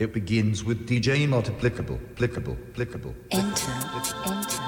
[0.00, 3.12] It begins with DJ multiplicable, applicable, applicable.
[3.32, 3.72] Enter,
[4.26, 4.62] enter.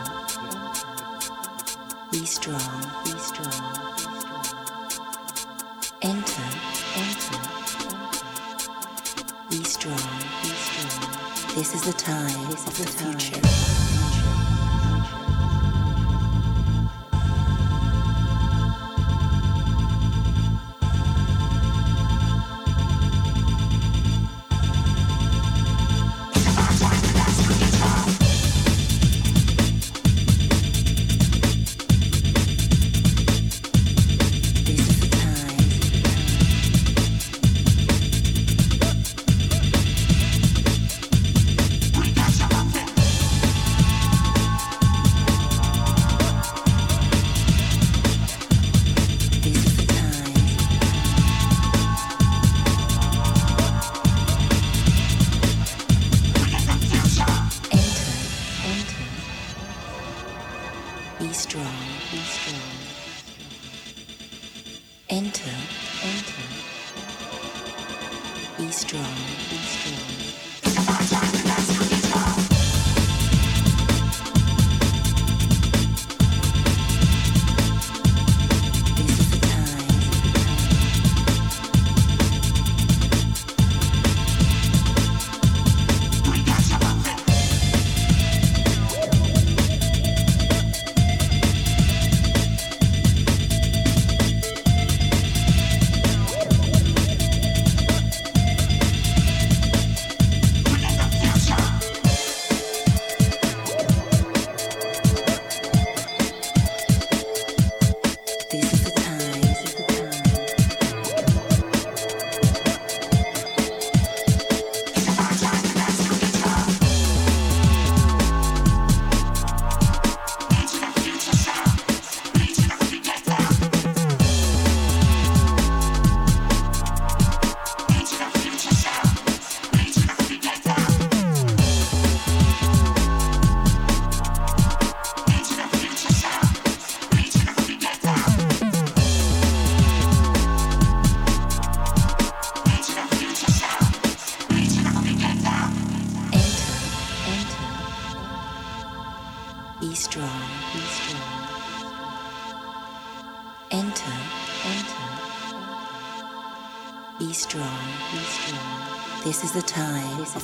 [2.10, 2.58] Be strong,
[3.04, 3.54] be strong.
[6.02, 6.42] Enter,
[6.96, 7.38] enter.
[9.50, 11.54] Be strong, be strong.
[11.54, 13.79] This is the time, this is the future.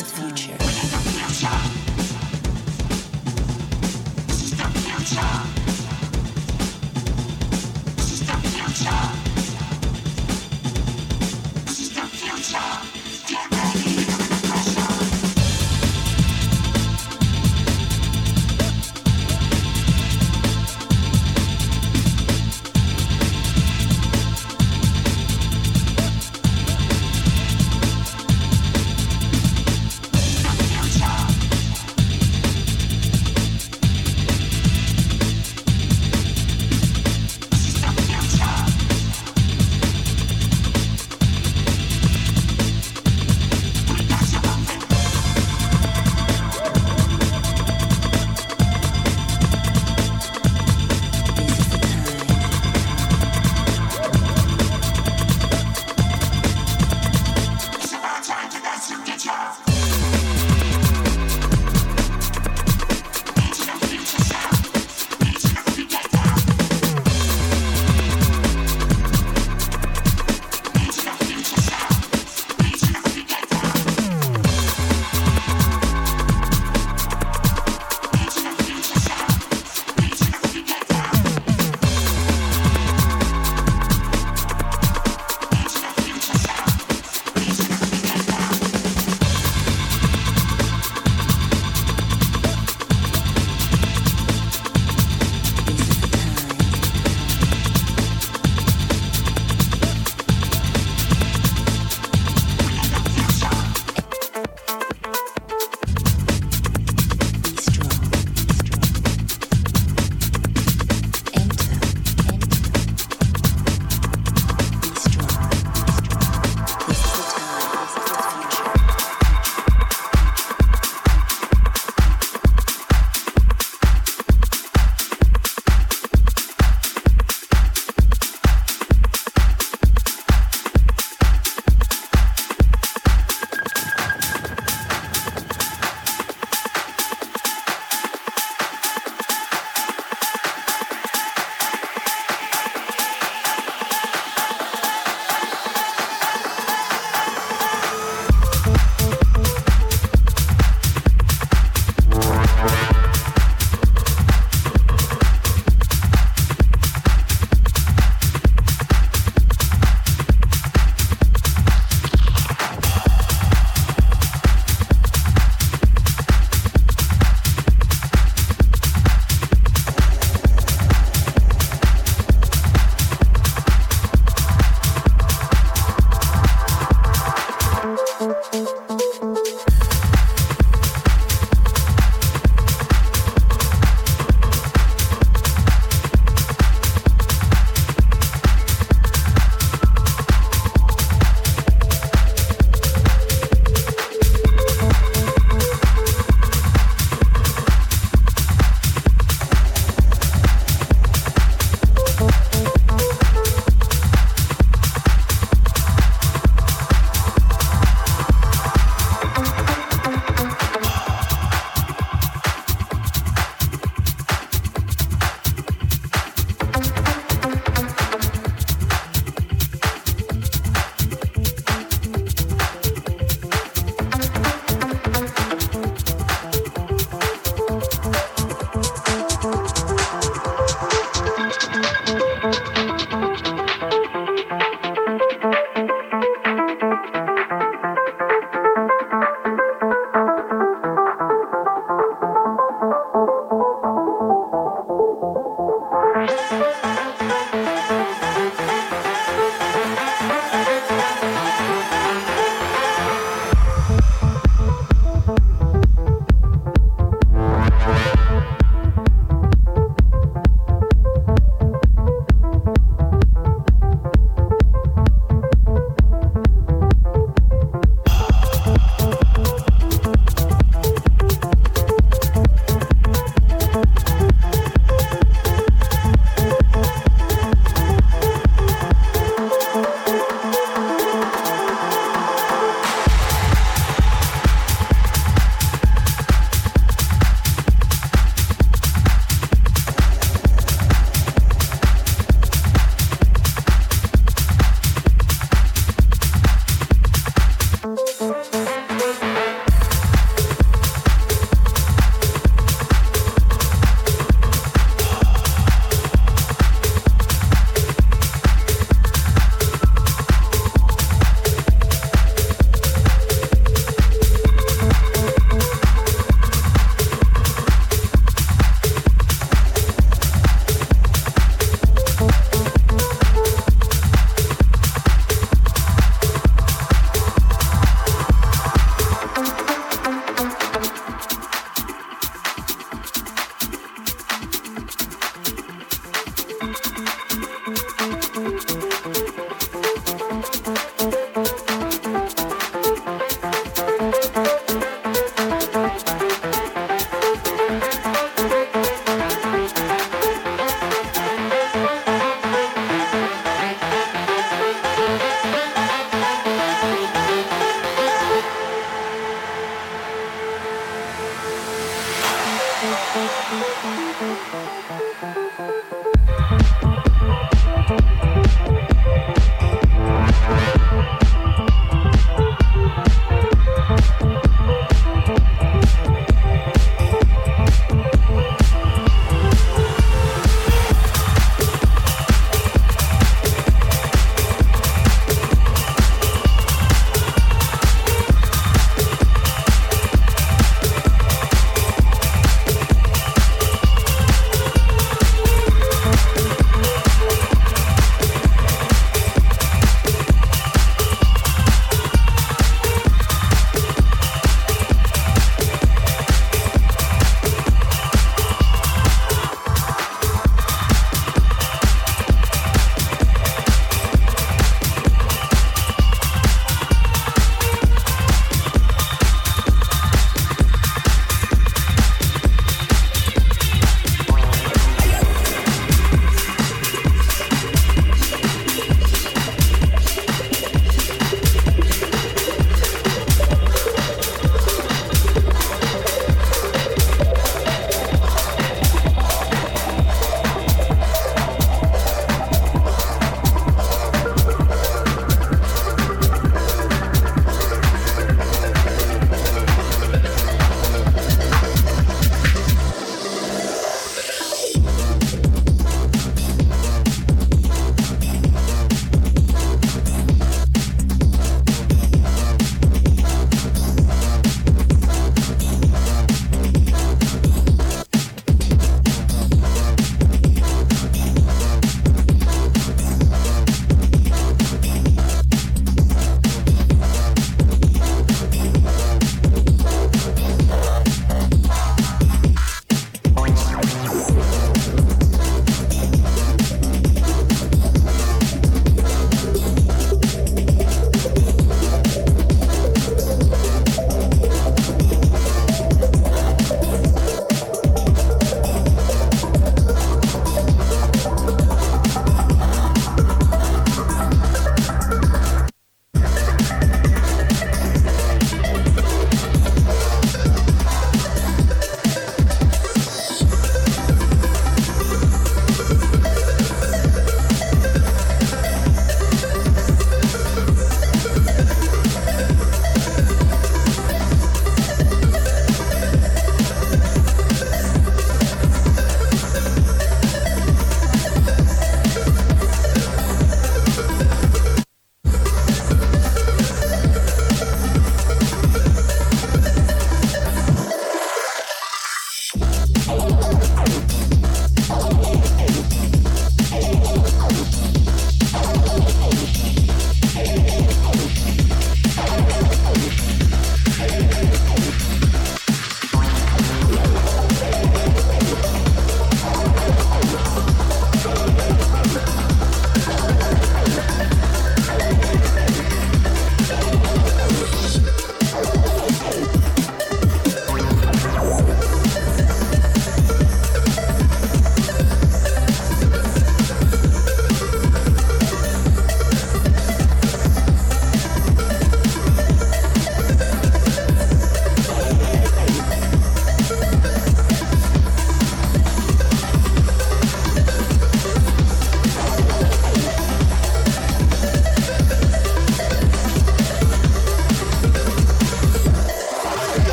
[0.00, 0.37] Time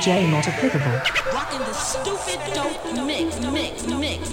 [0.00, 0.96] DJ Multiplicable.
[1.34, 4.32] Rocking the stupid dope mix, mix, mix,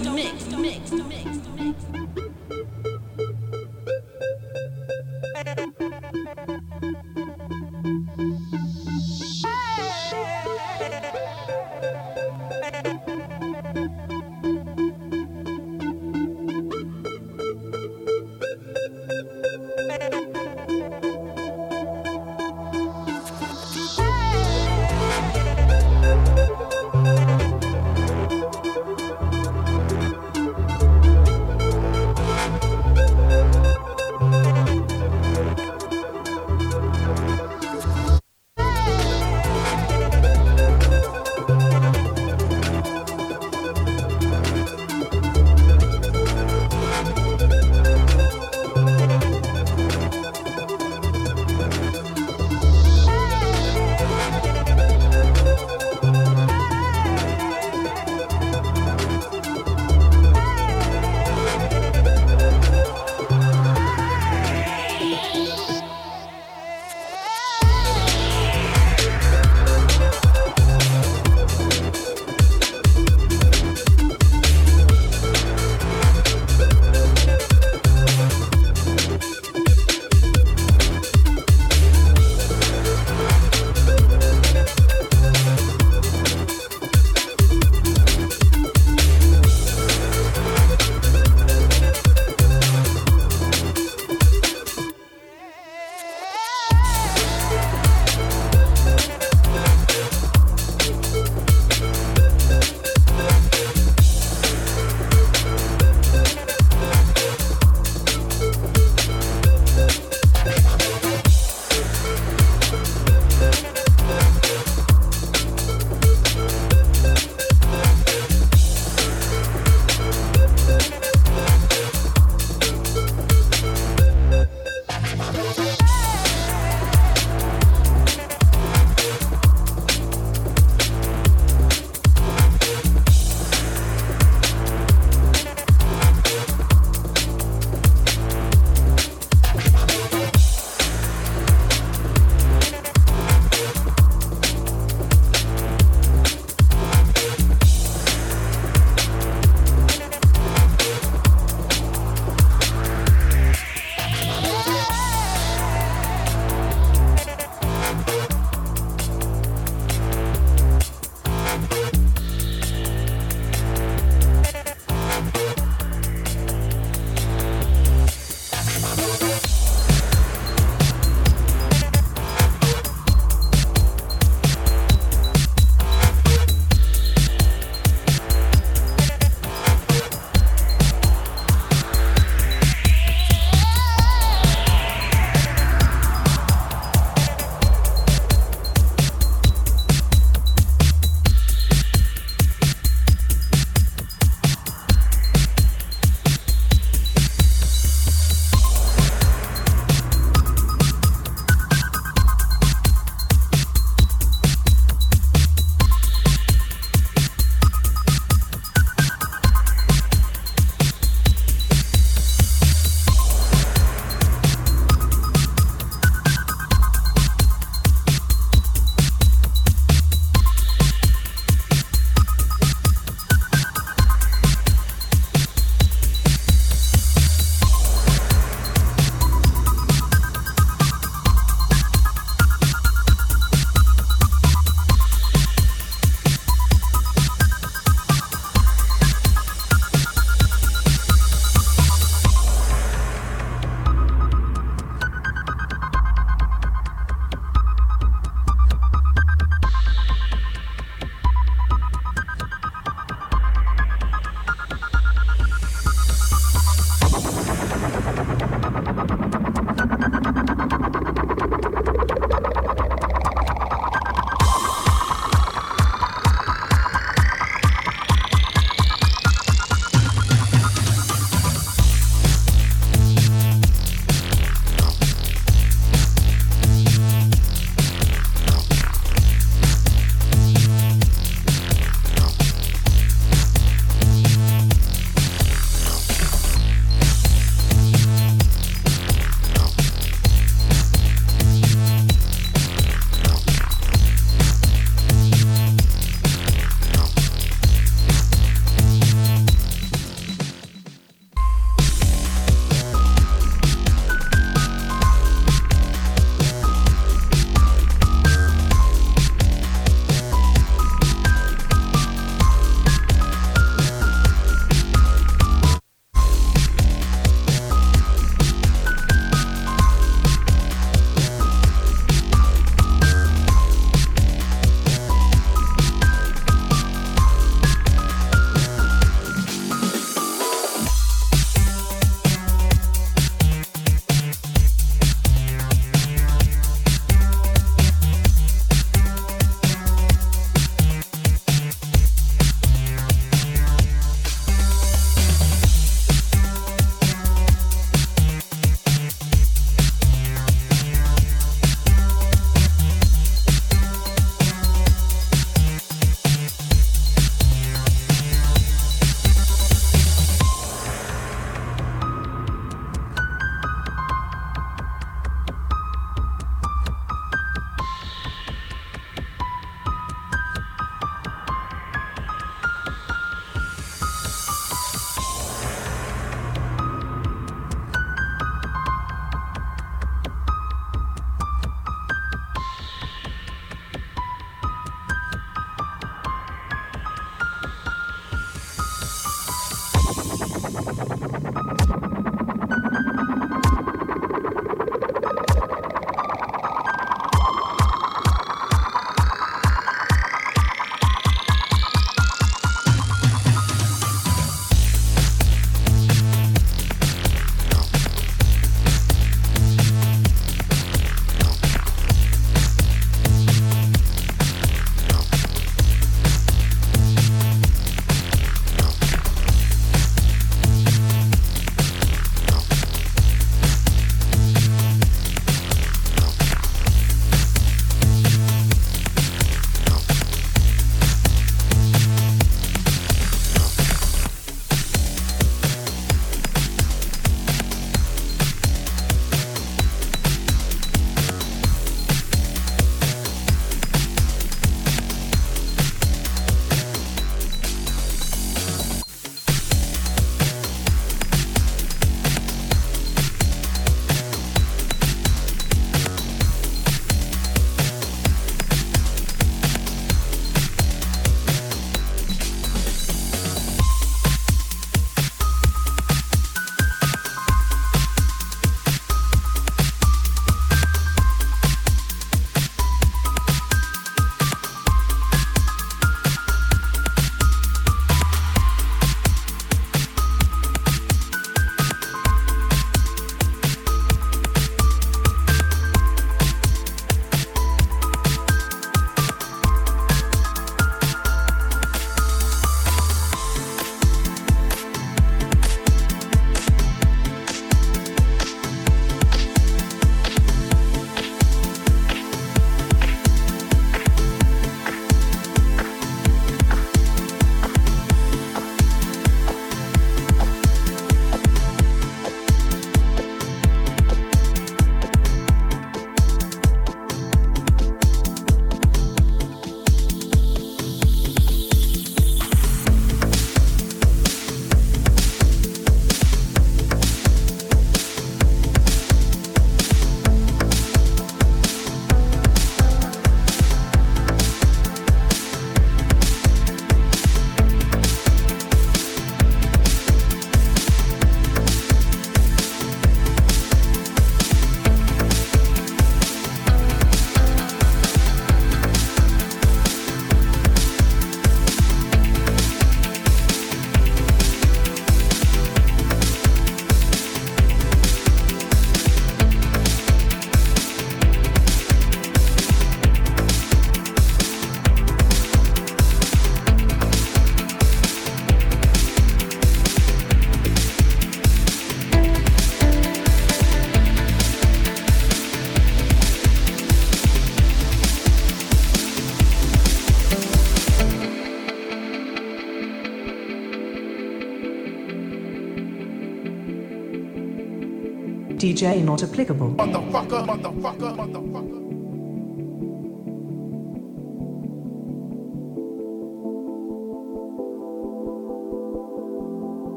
[588.78, 589.70] DJ not applicable.
[589.70, 591.17] Motherfucker, motherfucker.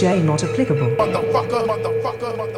[0.00, 0.86] DJ not applicable.
[0.96, 2.49] Motherfucker, motherfucker, motherfucker.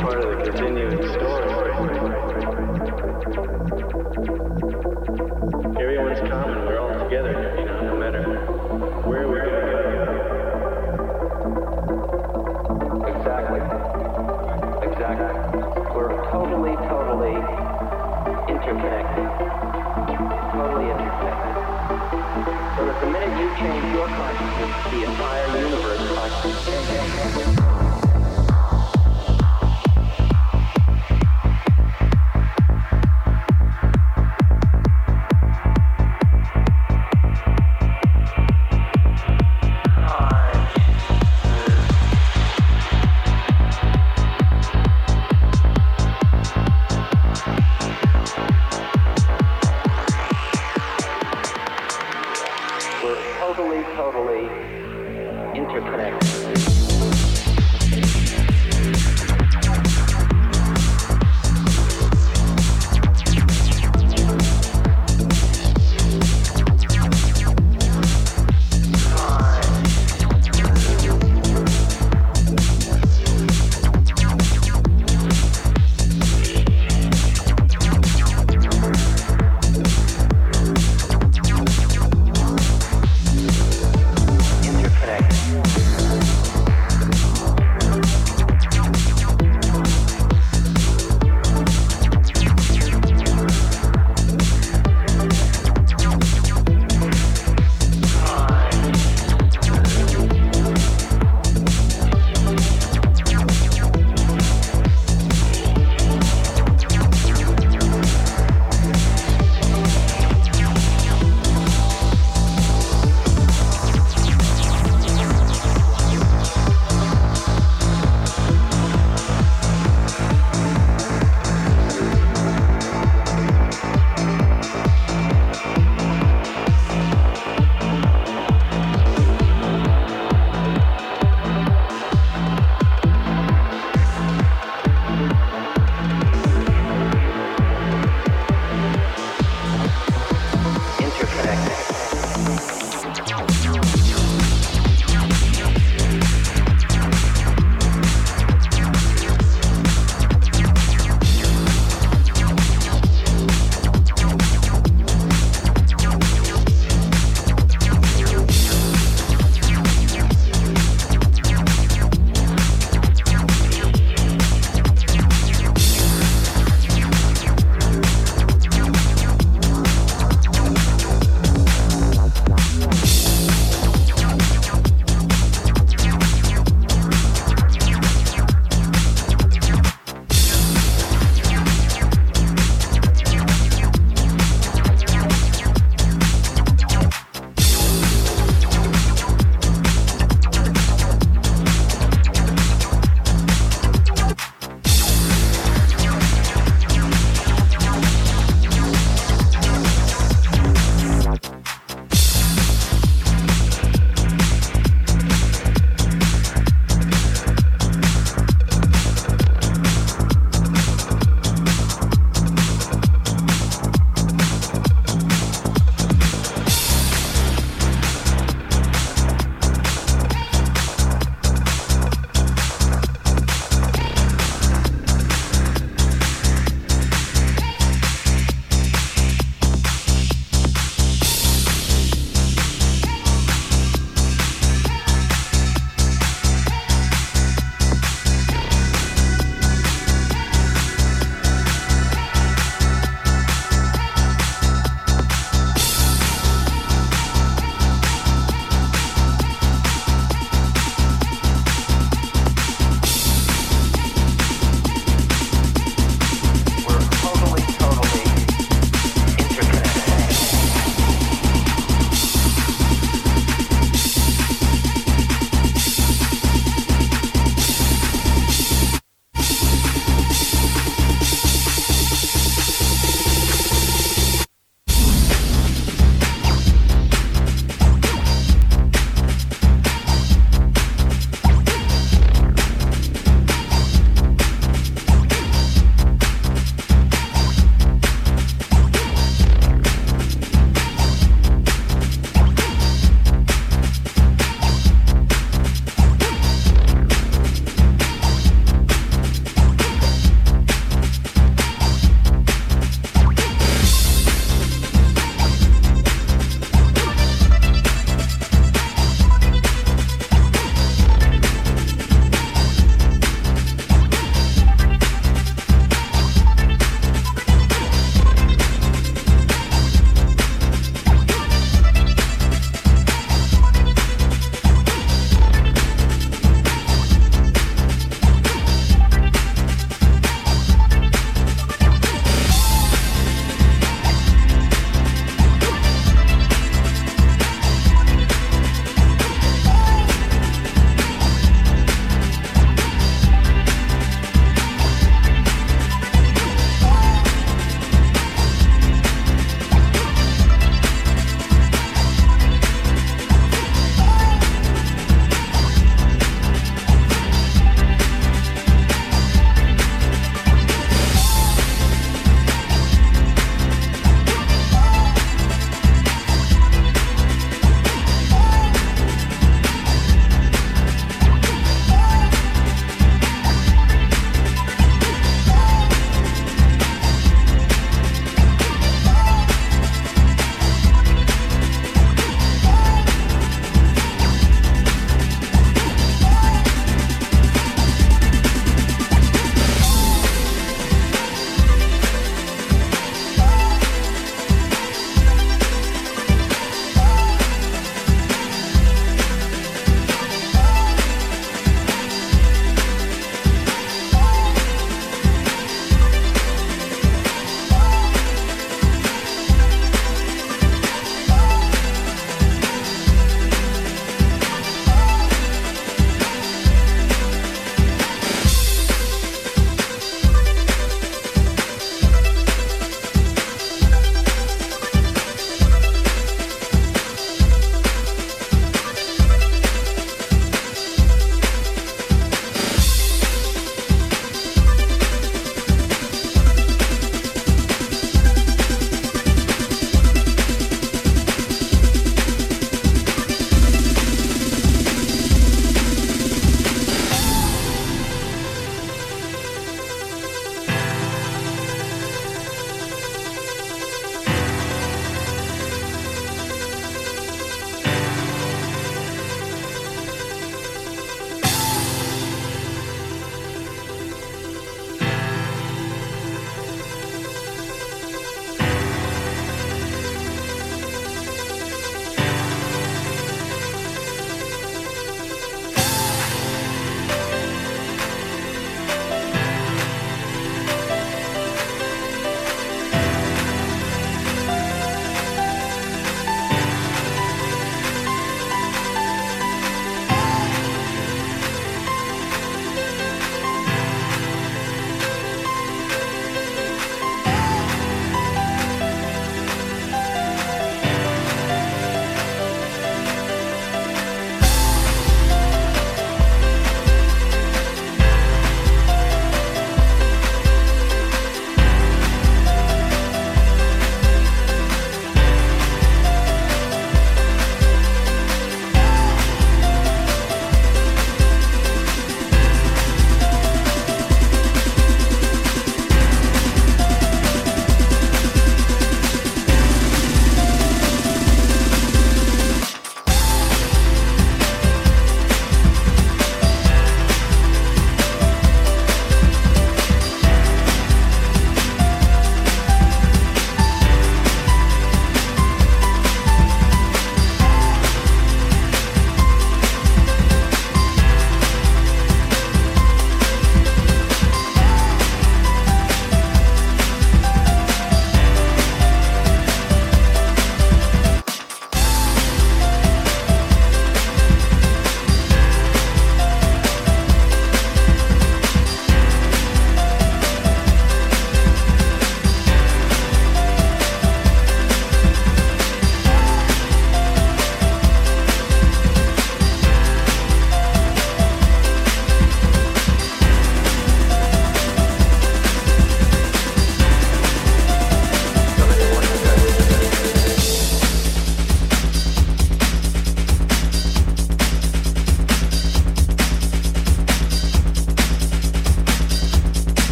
[0.00, 1.50] Part of the continuing story.
[5.80, 6.66] Everyone's common.
[6.66, 8.22] We're all together you know, no matter
[9.04, 9.74] where going to
[13.16, 13.60] Exactly.
[14.88, 15.32] Exactly.
[15.94, 17.36] We're totally, totally
[18.48, 19.28] interconnected.
[20.52, 21.54] Totally interconnected.
[22.76, 27.73] So that the minute you change your consciousness, the entire universe consciousness changes.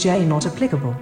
[0.00, 0.96] DJ not applicable.